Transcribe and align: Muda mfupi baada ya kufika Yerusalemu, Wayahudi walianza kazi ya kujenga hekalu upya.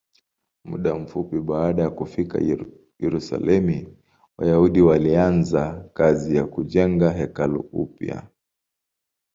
Muda 0.63 0.95
mfupi 0.95 1.39
baada 1.41 1.83
ya 1.83 1.89
kufika 1.89 2.39
Yerusalemu, 2.99 3.97
Wayahudi 4.37 4.81
walianza 4.81 5.89
kazi 5.93 6.35
ya 6.35 6.45
kujenga 6.45 7.11
hekalu 7.11 7.59
upya. 7.59 8.23